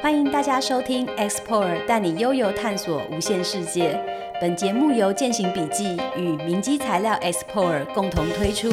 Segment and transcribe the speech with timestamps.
[0.00, 3.98] 欢迎大家收听 Explore，带你悠游探索无限世界。
[4.40, 8.70] 本节目由践行笔记与明基材料 Explore 共同推出。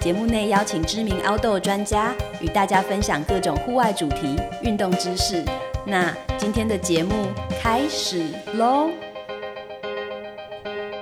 [0.00, 5.44] 节目内邀请知名 Outdoor 专家与大家分享各种户外主题、运动知识。
[5.86, 7.26] 那今天的节目
[7.60, 8.90] 开始喽！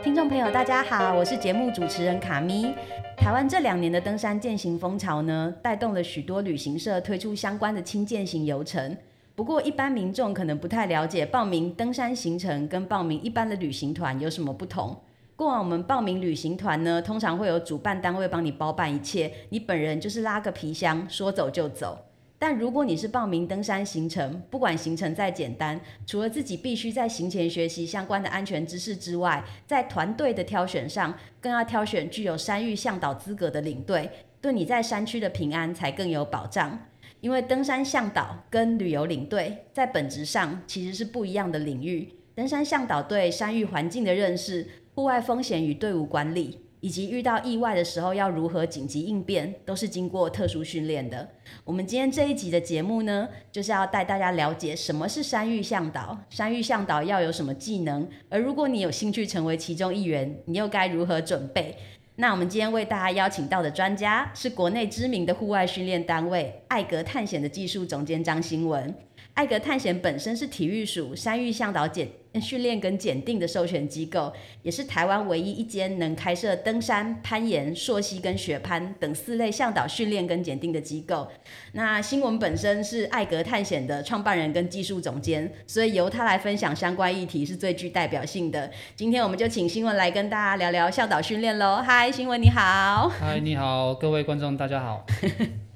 [0.03, 2.75] 听众朋友，大家好，我是节目主持人卡咪。
[3.17, 8.97] 台湾这两年的登山健行风潮呢，带动了许多旅行社推出相关的轻健行游程。
[9.41, 14.95] 不过，一般民众可能不太了解，报名登山行程跟报名一般的旅行团有什么不同。
[15.35, 21.99] 过往我们报名旅行团呢，通常会有主办单位帮你包办一切，你本人就是拉个皮箱，说走就走。
[22.39, 34.11] 但如果你是报名登山行程，不管行程再简单，除了自己必须在行前学习相关的安全知识之外，在团队的挑选上，更要挑选具有山域向导资格的领队，
[34.43, 36.79] 对你在山区的平安才更有保障。
[37.21, 42.09] 因为登山向导跟旅游领队在本质上其实是不一样的领域。
[42.35, 51.29] 登山向导对山域环境的认识、户外风险与队伍管理，以及遇到意外的时候要如何紧急应变，都是经过特殊训练的。
[51.65, 61.77] 我们今天这一集的节目呢，就是要带大家了解什么是山域向导，山域向导要有什么技能，而如果你有兴趣成为其中一员，你又该如何准备？
[62.21, 68.95] 那我们今天为大家邀请到的专家是国内知名的户外训练单位艾格探险的技术总监张新文。
[69.41, 72.07] 艾格探险本身是体育署山域向导检
[72.43, 74.31] 训练跟检定的授权机构，
[74.63, 81.27] 也是台湾唯一一间能开设登山、攀岩、溯溪跟雪攀等四类向导训练跟检定的机构。
[81.73, 88.71] 那新闻本身是艾格探险的创办人跟技术总监，所以由他来分享相关议题是最具代表性的。
[88.95, 91.83] 今天我们就请新闻来跟大家聊聊向导训练喽。
[91.83, 93.09] 嗨，新闻你好。
[93.09, 95.07] 嗨，你好，各位观众大家好。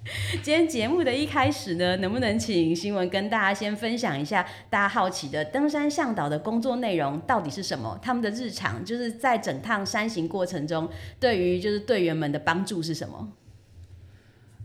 [0.42, 7.98] 今天节目的一开始呢，能不能请新闻跟大家先分享一下大家好奇的登山向导的工作内容到底是什么？
[8.02, 13.32] 他们的日常就是在整趟山行过程中，对于就是队员们的帮助是什么？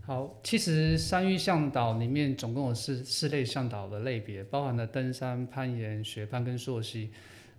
[0.04, 7.10] 好，其实山域向导里面总共有四四类向导的类别，包含了登山、攀岩、雪攀跟溯溪。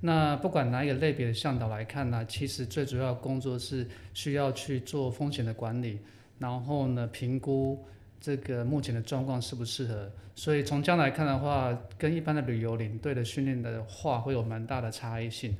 [0.02, 6.00] 那不管哪一个类别的向导来看呢，其实最主要工作是需要去做风险的管理。
[6.42, 7.86] 然后呢，评估
[8.20, 10.12] 这个目前的状况适不适合。
[10.34, 15.56] 所以从将来看的话，跟一般的旅游领队的训练的话，会有蛮大的差异性。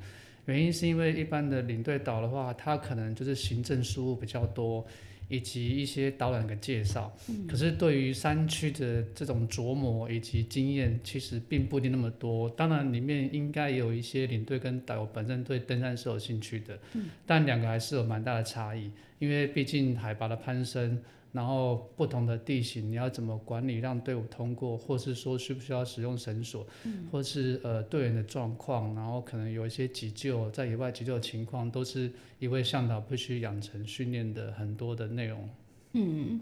[0.46, 4.84] 原因是因为一般的领队导的话，他可能就是行政事务比较多，
[5.32, 7.10] 以及一些导览的介绍。
[7.48, 12.50] 可是对于山区的这种琢磨以及经验，其实并不一定那么多。
[12.50, 16.78] 当然，里面应该也有一些领队跟导游本身对登山是有兴趣的，
[17.26, 18.90] 但两个还是有蛮大的差异。
[19.18, 21.00] 因为毕竟海拔的攀升，
[21.32, 26.66] 然后不同的地形，你要怎么管理让队伍通过，或是说需不需要使用绳索，
[27.10, 35.48] 或是呃队员的状况，然后可能有一些急救，在野外急救的情况，都是一位向导必须养成训练的很多的内容。
[35.94, 36.40] 嗯，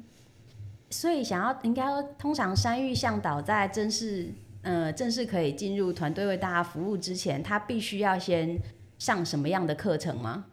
[0.91, 1.85] 所以想要应该
[2.19, 8.59] 通常山域向导在正式呃正式可以进入团队为大家服务之前，他必须要先
[8.99, 10.47] 上什么样的课程吗？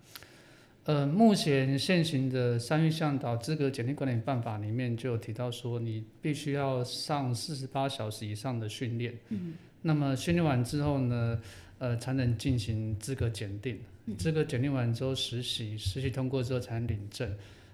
[0.87, 9.13] 呃，目前现行的山域向导资格检定管理办法里面就有提到说，你必须要上四十八小时以上的训练。
[9.27, 9.55] 嗯。
[9.81, 11.41] 那么训练完之后呢，
[11.79, 13.77] 呃，才能进行资格检定。
[14.17, 17.29] 资格检定完之后实习，实习通过之后才能领证。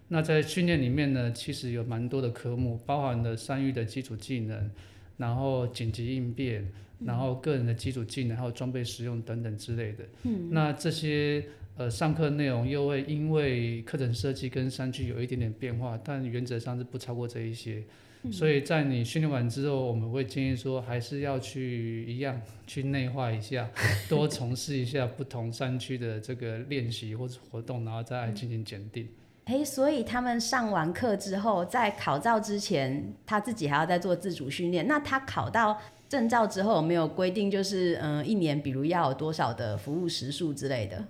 [0.07, 4.71] 那在训练里面呢，其实有蛮多的科目，包含了山域的基础技能，
[5.17, 6.67] 然后紧急应变，
[7.05, 10.03] 然后个人的基础技能，还有装备使用等等之类的。
[10.23, 10.49] 嗯。
[10.49, 11.45] 那这些。
[11.75, 17.83] 呃，上课内容又会因为课程设计跟山区有一点点变化，但原则上是不超过这一些。
[18.31, 23.69] 所以在你训练完之后，我们会建议说，还是要去一样去内化一下，
[24.07, 29.09] 多从事一下不同山区的这个练习或者活动，然后再来进行检定。
[29.45, 34.87] 哎，所以他们上完课之后，在考照之前，他自己还要再做自主训练。
[34.87, 35.77] 那他考到
[36.07, 41.05] 证照之后，有没有规定就是嗯，一年比如要有多少的服务时数之类的？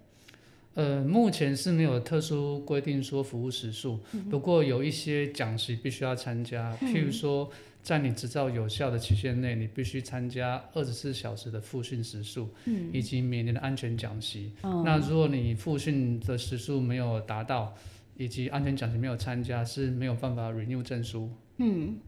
[0.75, 3.99] 呃，目前是没有特殊规定说服务时数，
[4.29, 7.47] 不过有一些讲习必须要参加，譬如说，
[7.83, 12.49] 在你执照有效的期限内，你必须参加二十四小时的复训时数，
[12.91, 14.51] 以及每年的安全讲习。
[14.63, 17.75] 那如果你复训的时数没有达到，
[18.17, 21.29] 以及安全讲习没有参加，是没有办法 renew 证书。
[21.57, 21.99] 嗯，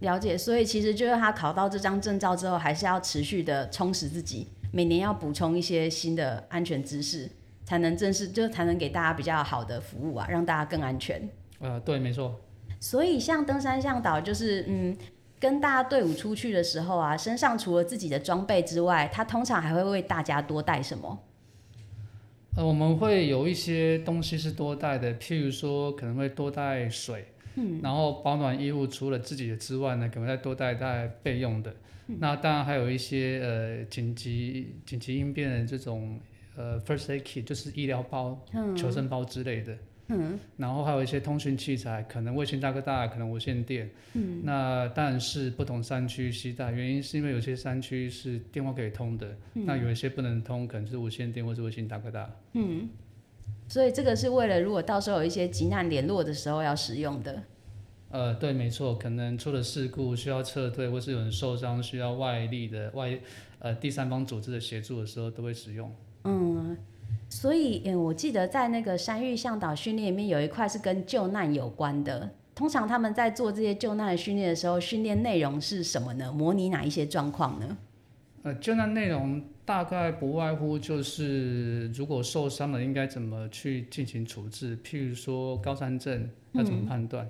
[0.00, 0.36] 了解。
[0.36, 7.30] 所以其实就是他考到这张证照之后，还是要持续的充实自己，每年要补充一些新的安全知识。
[7.70, 11.30] 才能正式，就才能给大家比较好的服务啊，让大家更安全。
[11.60, 12.40] 呃，对，没错。
[12.80, 14.96] 所以像登山向导，就是嗯，
[15.38, 21.16] 跟大家队伍出去的时候啊，身上除了自己的装备之外，他通常还会为大家多带什么？
[22.56, 31.72] 呃，我们会有一些东西是多带的，譬如说可能会多带水，嗯，然后保暖衣物除了自己的之外呢，可能再多带带备用的。
[32.18, 36.18] 那当然还有一些呃紧急紧急应变的这种
[36.60, 38.38] 呃 first aid kit，就是医疗包、
[38.76, 39.76] 求生包之类的。
[40.12, 43.88] 嗯，然后还有一些通讯器材，可能卫星大哥大，可能无线电。
[44.14, 52.28] 嗯，那当然是不同山区携带，原因是因为有些山区是电话可以通的，那有一些不能通，可能是无线电或是卫星大哥大。
[52.54, 52.88] 嗯，
[53.68, 57.42] 所以这个是为了如果到时候有一些急难联络的时候要使用的。
[58.10, 63.16] 呃，对，没错，可能出了事故需要撤退，或是有人受伤需要外力的外
[63.60, 65.94] 呃第三方组织的协助的时候，都会使用。
[66.24, 66.76] 嗯。
[67.32, 72.28] 所以，嗯，我记得在那个山域向导训练里面有一块是跟救难有关的。
[72.56, 76.32] 通常他们在做这些救难的训练的时候，训练内容是什么呢？
[76.32, 77.78] 模拟哪一些状况呢？
[78.42, 84.76] 呃，救难内容大概不外乎就是，如果受伤了应该怎么去进行处置。
[84.84, 87.28] 譬如说高山症要怎么判断？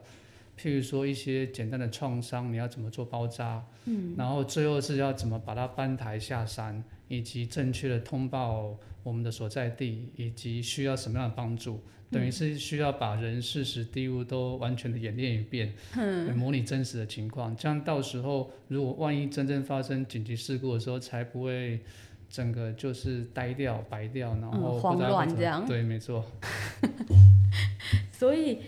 [0.60, 3.64] 譬如说一些简单的创伤你要怎么做包扎？
[3.86, 8.76] 嗯，然后最后是要怎么把它搬抬下山，以及正确的通报。
[9.02, 11.80] 我们的所在地以及需要什么样的帮助，
[12.10, 15.72] 等于是需要把人、事、时、地、物都完全的演练一遍，
[16.36, 21.80] 模拟真实的情况，这样到时候如果万一真正发生紧急事故的时候，才不会
[22.28, 25.64] 整个就是呆掉、白掉，然后慌乱这样。
[25.66, 26.22] 对，没错。
[28.12, 28.58] 所以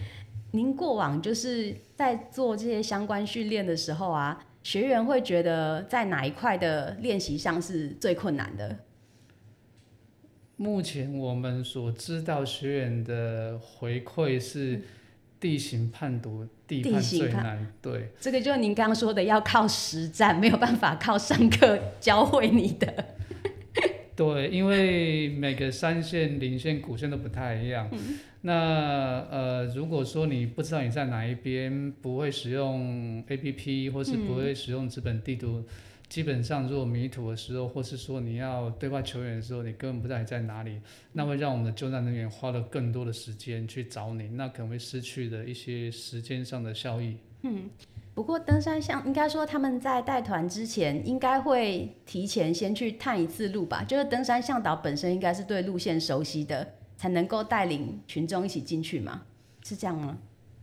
[0.52, 8.78] 您过往就是在做这些相关训练的时候啊，学员会觉得在哪一块的练习上是最困难的？
[10.56, 14.82] 目前我们所知道学员的回馈是
[15.40, 23.04] 地形判读地盘最难，对，这个就是您刚刚说的要靠实战，没有办法靠上课教会你的。
[24.14, 27.88] 对，因为每个三线、零线、古线都不太一样。
[28.42, 35.64] 那呃，如果说你不知道你在哪一边，不会使用 APP 或是不会使用纸本地图。
[36.08, 40.78] 基本上，如果迷途的时候，或是说你要对外求援的时候，你根本不知道你在哪里，
[41.14, 47.16] 那会让我们的救难人员花了更多的时间去找你，那可能会失去的一些时间上的效益。
[47.44, 47.62] 嗯，
[48.14, 53.82] 不过登山向应该说他们在带团之前，应该会提前先去探一次路吧？
[53.84, 59.22] 就是登山向导本身应该是对路线熟悉的，才能够带领群众一起进去嘛？
[59.64, 60.18] 是这样吗？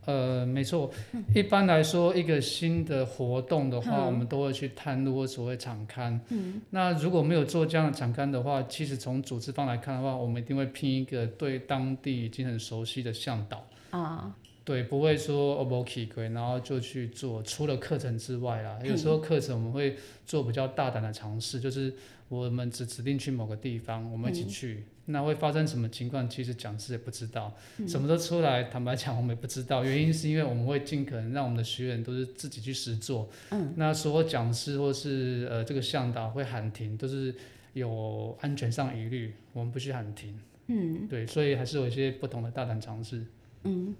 [0.05, 0.89] 呃，没错。
[1.35, 6.19] 一般来说，一个新的活动的话，我们都会去探路或所谓场刊。
[6.29, 6.61] 嗯。
[6.69, 13.63] 那如果没有做这样的场刊的话，其实从组织方来看的话，我们一定会聘一个对当地已经很熟悉的向导。
[13.89, 14.35] 啊。
[14.69, 17.41] 对，不会说 o k 然后就去做。
[17.41, 21.91] 除了课程之外啦，有时候课程我们会做比较大胆的尝试，就是
[22.27, 24.83] 我们只指定去某个地方，我们一起去。
[25.05, 26.29] 那会发生什么情况？
[26.29, 27.51] 其实讲师也不知道，
[27.87, 28.65] 什么都出来。
[28.65, 29.83] 坦白讲，我们也不知道。
[29.83, 33.27] 原因是因为我们会尽可能让我们的学员都是自己去实做。
[33.49, 33.73] 嗯。
[33.75, 37.33] 那所有讲师或是呃这个向导会喊停，都是
[37.73, 40.39] 有安全上疑虑，我们不去喊停。
[40.67, 41.07] 嗯。
[41.07, 43.25] 对，所以还是有一些不同的大胆尝试。
[43.63, 43.95] 嗯。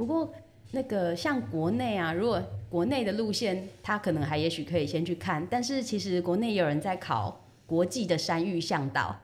[0.00, 0.32] 不过
[0.70, 5.46] 那个像国内啊，如果国内的路线，他可能还也许可以先去看。
[5.50, 9.14] 但是其实国内有人在考国际的山域向导。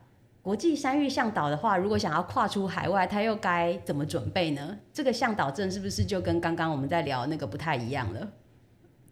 [0.42, 4.76] 国际山域向导的话，如果想要跨出海外，他又该怎么准备呢？
[4.92, 8.30] 这个向导证是不是就跟刚刚我们在聊那个不太一样了？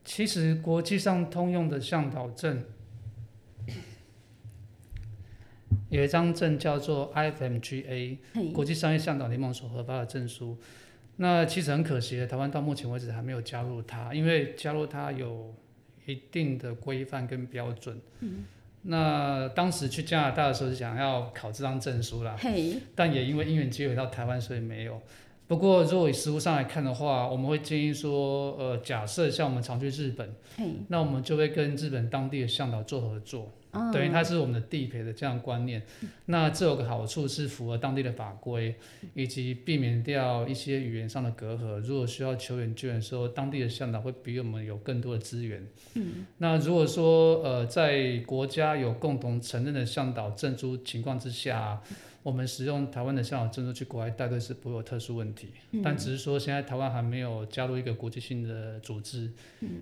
[0.04, 2.62] 其实国际上通用的向导证
[5.88, 8.18] 有一张证叫做 IFMGA，
[8.52, 10.58] 国际商业向导联盟所核发的证书。
[11.16, 15.54] 那其实很可惜的，台湾到目前为止还没有加入它，因为加入它有
[16.06, 18.00] 一定的规范跟标准。
[18.20, 18.44] 嗯。
[18.86, 22.36] 那当时去加拿大的时候是想要考这张证书啦，
[22.94, 25.00] 但也因为因缘机会到台湾，所以没有。
[25.46, 30.34] 不过如果以实物上来看的话，我们会建议说，呃，假设像我们常去日本，
[30.88, 33.50] 那我们就会跟日本当地的向导做合作。
[33.92, 35.82] 等于它是我们的地陪的这样观念，
[36.26, 38.74] 那这有个好处是符合当地的法规，
[39.14, 41.80] 以及避免掉一些语言上的隔阂。
[41.80, 45.66] 如果需要求援救援的时候，当地的向导会比我们有更多的资源。
[45.94, 51.80] 嗯，那如果说呃在国家有共同承认的向导证书情况之下，
[52.22, 55.48] 我们使用台湾的向导证书去国外带队是不会有特殊问题。
[55.82, 59.30] 但只是说现在台湾还没有加入一个国际性的组织，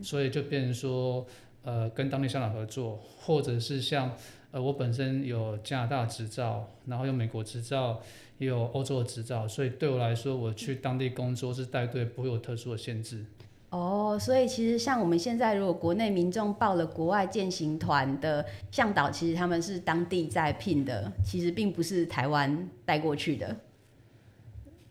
[0.02, 1.26] 所以就变成说。
[1.64, 4.12] 呃，跟当地向导合作，或者是像
[4.50, 8.00] 呃，我本身有加拿大执照，然后有美国执照，
[8.38, 13.24] 也有欧洲的执照，所以对我来说，我去当地工作是带队，不会有特殊的限制。
[13.70, 23.56] 哦，所以其实像我们现在，如果国内民众报了国外践行团的向导，其实他们是当地在聘的，其实并不是台湾带过去的。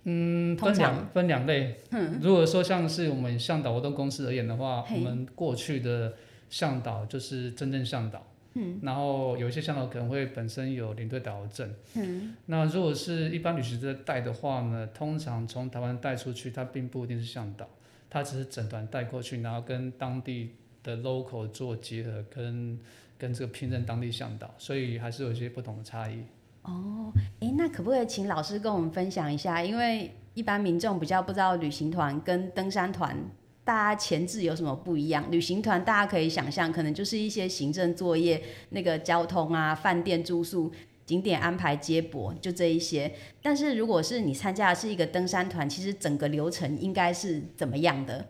[0.05, 1.75] 嗯，分两常分两类。
[2.21, 6.13] 如果说像是我们向导活动公司而言的话，我们过去的
[6.51, 8.23] 向导就是真正向导。
[8.53, 11.73] 嗯，然后有一些向导可能会本身有领队导游证。
[11.95, 17.65] 嗯，那如果是一般旅行社带的话呢，通常从台湾带出去，它并不一定是向导，
[18.09, 20.51] 它只是整团带过去，然后跟当地
[20.83, 22.77] 的 local 做结合，跟
[23.17, 26.21] 跟这个聘任当地向导，所以还是有一些不同的差异。
[26.63, 29.63] 哦诶，那可不可以请老师跟我们分享一下？
[29.63, 33.17] 因为一般民众比较不知道旅行团跟登山团
[33.63, 35.31] 大家前置有什么不一样。
[35.31, 40.71] 旅行团大家可以想象，可能就是一些行政作业，那个交通啊、饭店住宿、
[41.05, 43.11] 景点安排、接驳，就这一些。
[43.41, 48.29] 但是如果是你参加的是一个登山团，其实整个流程应该是怎么样的？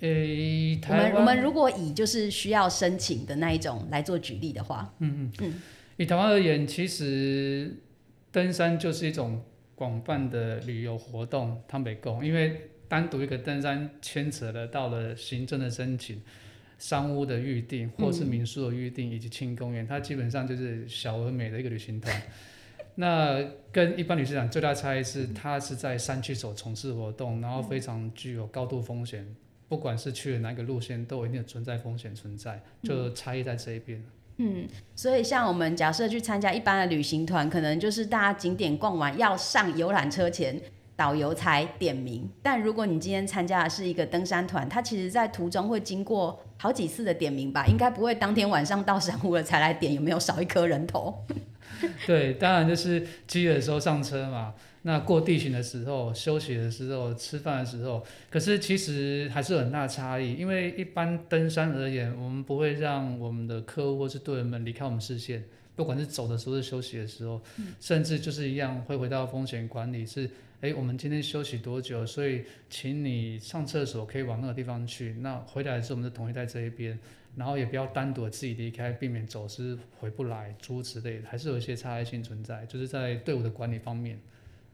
[0.00, 5.62] 诶，我们我们如果以就是需要申请的那一种来做举例的话，嗯嗯嗯
[5.96, 7.74] 以台湾而言，其实
[8.30, 9.40] 登山就是一种
[9.74, 16.22] 广泛的旅游活动，汤北共，因为单独一个登山牵扯了到了行政的申请、
[16.78, 22.22] 商务的预定，或是民宿的预定，以及轻公园，它基本上就是小而美的一个旅行团。
[22.94, 29.26] 那跟一般旅行团最大差异是，它是在山区所从事活动，然后非常具有高度风险，
[29.66, 34.00] 不管是去了哪个路线，都有一定的存在风险存在，就差异在这一边。
[34.36, 40.60] 嗯所以，像我们假设去参加一般的旅行团，可能就是大家景点逛完要上游览车前，
[40.96, 42.28] 导游才点名。
[42.42, 51.24] 但如果你今天参加的是一个登山团，它其实在途中会经过好几次的点名吧，应该不会当天晚上到山屋了才来点有没有少一颗人头。
[52.06, 60.34] 对，当然就是积的时候上车嘛，那过地形的时候、休息的时候、吃饭的时候，可是其实还是有很大差异。
[60.34, 65.42] 因为一般登山而言，我们不会让我们的客户或是队员们离开我们视线，
[65.74, 67.40] 不管是走的时候、是休息的时候，
[67.80, 70.30] 甚至就是一样会回到风险管理是。
[70.64, 72.06] 诶，我们今天休息多久？
[72.06, 75.12] 所以请你上厕所可以往那个地方去。
[75.20, 76.98] 那回来的时候，我们就统一在这一边。
[77.36, 84.18] 然后也不要单独地自己离开，避免走失回不来，诸如此类的，还是有一些差异性存在，就是在队伍的管理方面，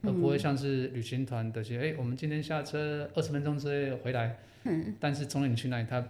[0.02, 6.06] 而不会像是旅行团的些，哎、我们今天下车二十分钟之内回来，嗯，但是中间你去哪里，他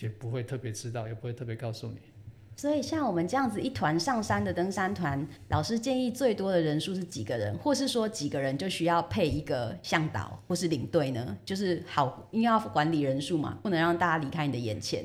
[0.00, 1.98] 也不会特别知道，也不会特别告诉你。
[2.58, 11.38] 所以，像我们这样子一团上山的登山团，老师建议最多的人数是几个人，或是说几个人就需要配一个向导或是领队呢？
[11.44, 15.04] 就是好，因为要管理人数嘛，不能让大家离开你的眼前。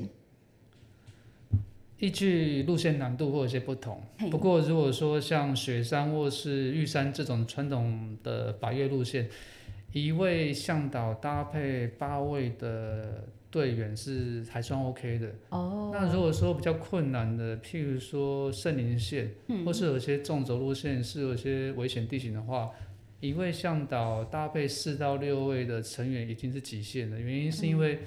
[2.00, 9.28] 依据路线难度会有些不同，不过如果说像雪山或是玉山这种传统的百越路线，
[9.92, 15.32] 一位向导搭配八位的队员是还算 OK 的。
[15.50, 19.32] 哦，那如果说比较困难的，譬如说圣林线，
[19.64, 22.72] 或是有些纵轴路线是有些危险地形的话，
[23.20, 27.20] 一位向导搭配四到六位的成员已经是极限了。
[27.20, 28.00] 原因是因为，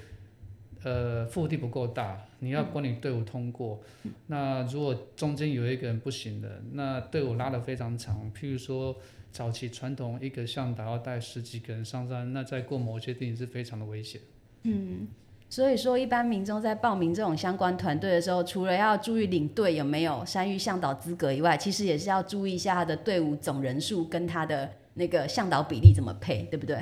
[0.83, 3.81] 呃，腹地不够大，你要管理队伍通过。
[4.25, 8.29] 那如果中间有一个人不行的，那队伍拉得非常长。
[8.33, 8.97] 譬如说
[9.31, 14.19] 早期传统一个向导要带十几个人上山，那在过某些地形是非常的危险。
[15.49, 26.77] 所以说，一般民众在报名这种相关团队的时候，除了要注意领队有没有山域向导资格以外，其实也是要注意一下他的队伍总人数跟他的那个向导比例怎么配，对不对？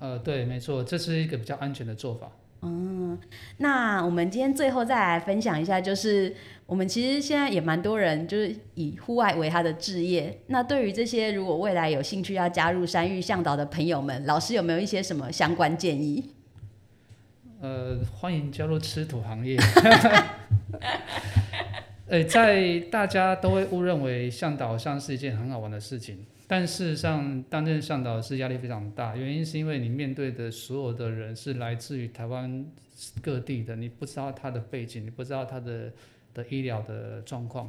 [0.00, 2.30] 呃，对，没错，这是一个比较安全的做法。
[2.62, 3.16] 嗯
[3.58, 6.34] 那我们今天最后再来分享一下，就是
[6.66, 10.36] 我们其实现在也蛮多人就是以户外为他的置业。
[10.48, 16.32] 那对于这些如果未来有兴趣要加入山域向导的朋友们，老师有没有一些什么相关建议？
[17.60, 19.58] 呃，欢迎加入吃土行业。
[22.06, 29.16] 呃，在大家都会误认为向导像是一件很好玩的事情，但事实上，担任向导是压力非常大。
[29.16, 32.64] 原因是因为你面对的所有的人是来自于台湾
[33.20, 35.92] 各地的，你不知道他的背景，你不知道他的
[36.32, 37.68] 的医疗的状况。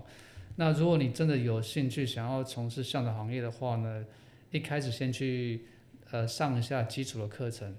[0.57, 4.05] 那如果你真的有兴趣想要从事向导行业的话呢，
[4.51, 5.65] 一开始先去
[6.11, 7.73] 呃上一下基础的课程。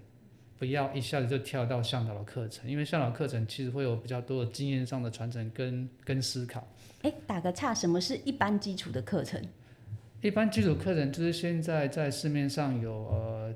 [0.61, 6.69] 不要一下子就跳到向导的课程，因为向导课程其实会有比较多的经验上的传承跟跟思考。
[7.01, 9.43] 哎，打个岔，什么是一般基础的课程？
[10.21, 13.55] 一般基础课程就是现在在市面上有呃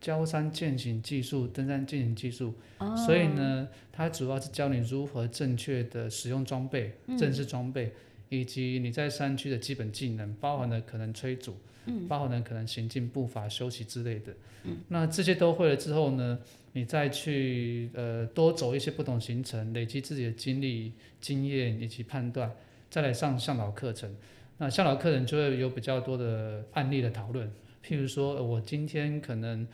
[0.00, 7.92] 焦山健行技术、登山健行技术，哦所以呢，它主要是教你如何正确的使用装备、正式装备，
[8.28, 11.56] 以及你在山区的基本技能，包含了可能催阻，
[11.86, 14.32] 嗯，包含了可能行进步伐、休息之类的，
[14.64, 16.38] 嗯，那这些都会了之后呢，
[16.72, 22.52] 你再去呃多走一些不同行程，累积自己的经历、经验以及判断，
[22.90, 24.14] 再来上向导课程。
[24.58, 27.48] 那向导课程就会有比较多的案例的讨论，
[27.84, 29.66] 譬如说我今天可能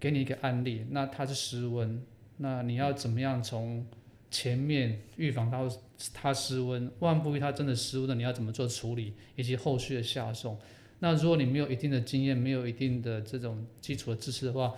[0.00, 2.02] 给你一个案例，那它是失温，
[2.38, 3.86] 那你要怎么样从
[4.34, 5.70] 前面预防到
[6.12, 10.58] 它失温，万不一它真的失温了，你要怎么做处理，以及后续的下送。
[10.98, 14.74] 那如果你没有一定的经验，没有一定的这种基础的知识的话，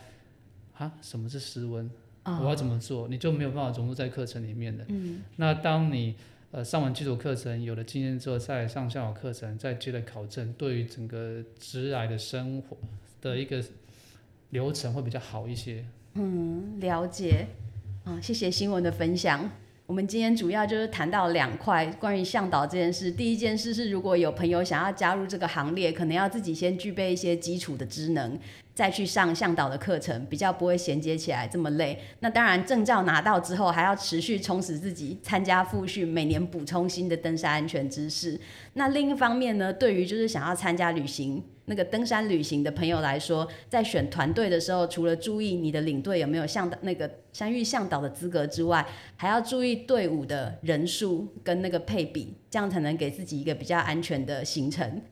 [0.77, 1.91] 啊，什么是失温？
[2.25, 3.09] 我要怎么做？
[3.09, 4.85] 你就没有办法融入在课程里面的。
[4.89, 5.23] 嗯。
[5.37, 6.17] 那当你
[6.51, 12.77] 呃上完基础课程，有了经验之后，再上向导课程，再接着考证，对于整个直来的生活
[13.23, 13.65] 的一个
[14.51, 15.83] 流程会比较好一些。
[16.13, 17.47] 嗯，了解。
[18.07, 19.51] 啊，谢谢新闻的分享。
[19.85, 23.11] 我们今天主要就是谈到两块关于向导这件事。
[23.11, 28.39] 第一件事是，如果有朋友想要加入这个行列，可能要自己先具备一些基础的职能，
[28.73, 31.99] 再去上向导的课程，比较不会衔接起来这么累。
[32.21, 38.41] 那当然，证照拿到之后，还要持续充实自己，参加复训，每年补充新的登山安全知识。
[38.75, 41.43] 那另一方面呢，对于就是想要参加旅行。
[41.69, 55.03] 那个登山旅行的朋友来说，在选团队的时候，除了注意你的领队有没有向导那个山域向导的资格之外，还要注意队伍的人数跟那个配比，这样才能给自己一个比较安全的行程。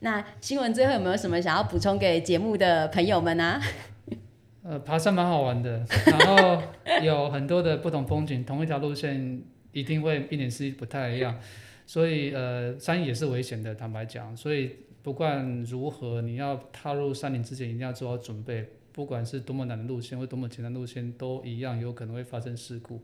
[0.00, 3.60] 那新闻最后有没有什么想要补充给节目的朋友们呢？
[4.64, 6.62] 呃，爬山蛮好玩的，然后
[7.02, 11.38] 有很多的不同风景，同一条路线一定会一点是不太一样，
[11.84, 14.70] 所以呃，山也是危险的，坦白讲，所以。
[15.04, 18.66] 不管如何，你要踏入山林之前，一定要做好准备。
[18.90, 23.02] 不管是多么难的路线，或多么简单路线，都一样有可能会发生事故。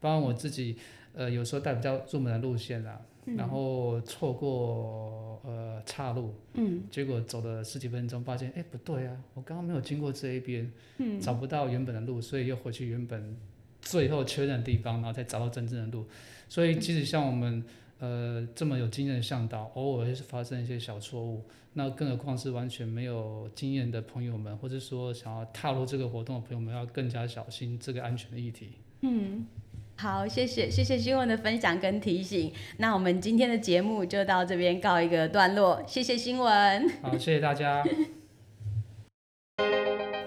[0.00, 0.78] 包括我自己，
[1.12, 2.98] 呃，有时候带比较入门的路线啦，
[3.36, 13.36] 然后错过呃岔路，嗯，结果走了十几分钟，发现哎不对啊，我刚刚没有经过这一边，嗯，找不到原本的路，所以又回去原本
[13.82, 16.06] 最后确认的地方，然后再找到真正的路。
[16.48, 17.62] 所以即使像我们。
[18.02, 28.70] 呃，这么有经验的向导，偶尔会是发生一些小错误，那更何况是完全没有经验的朋友们，或者说想要踏入这个活动的朋友们，要更加小心这个安全的议题。
[29.02, 29.46] 嗯，
[29.94, 32.52] 好，谢谢谢谢新闻的分享跟提醒。
[32.78, 36.90] 那我们今天的节目就到这边告一个段落，谢谢新闻。
[37.02, 37.84] 好，谢谢大家。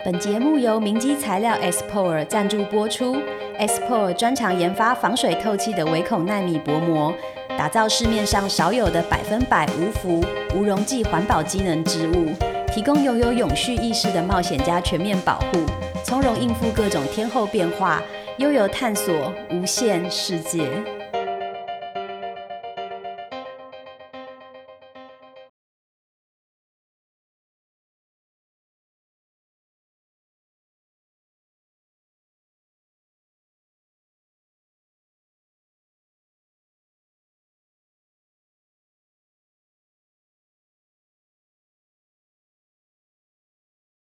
[0.05, 3.17] 本节目由明基材料 S P O R 赞助播出
[3.57, 7.13] ，S P O R 专长研发防水透气的微孔纳米薄膜。
[7.57, 12.27] 打造市面上少有的百分百无氟、无溶剂环保机能织物，
[12.71, 15.65] 提供拥有永续意识的冒险家全面保护，
[16.03, 18.01] 从容应付各种天候变化，
[18.37, 20.69] 悠游探索无限世界。